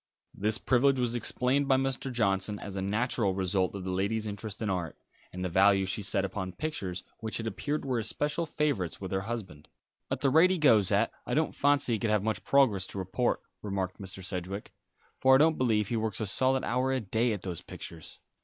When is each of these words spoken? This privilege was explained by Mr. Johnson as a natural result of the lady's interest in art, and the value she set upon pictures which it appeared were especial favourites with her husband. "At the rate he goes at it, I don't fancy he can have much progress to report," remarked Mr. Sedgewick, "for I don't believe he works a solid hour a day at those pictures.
This 0.33 0.57
privilege 0.57 0.99
was 0.99 1.13
explained 1.13 1.67
by 1.67 1.75
Mr. 1.77 2.11
Johnson 2.11 2.57
as 2.57 2.75
a 2.75 2.81
natural 2.81 3.35
result 3.35 3.75
of 3.75 3.83
the 3.83 3.91
lady's 3.91 4.25
interest 4.25 4.59
in 4.59 4.67
art, 4.67 4.97
and 5.31 5.45
the 5.45 5.47
value 5.47 5.85
she 5.85 6.01
set 6.01 6.25
upon 6.25 6.53
pictures 6.53 7.03
which 7.19 7.39
it 7.39 7.45
appeared 7.45 7.85
were 7.85 7.99
especial 7.99 8.47
favourites 8.47 8.99
with 8.99 9.11
her 9.11 9.21
husband. 9.21 9.67
"At 10.09 10.21
the 10.21 10.31
rate 10.31 10.49
he 10.49 10.57
goes 10.57 10.91
at 10.91 11.09
it, 11.09 11.15
I 11.27 11.35
don't 11.35 11.53
fancy 11.53 11.93
he 11.93 11.99
can 11.99 12.09
have 12.09 12.23
much 12.23 12.43
progress 12.43 12.87
to 12.87 12.97
report," 12.97 13.43
remarked 13.61 14.01
Mr. 14.01 14.23
Sedgewick, 14.23 14.71
"for 15.17 15.35
I 15.35 15.37
don't 15.37 15.59
believe 15.59 15.89
he 15.89 15.97
works 15.97 16.19
a 16.19 16.25
solid 16.25 16.63
hour 16.63 16.91
a 16.91 16.99
day 16.99 17.31
at 17.31 17.43
those 17.43 17.61
pictures. 17.61 18.19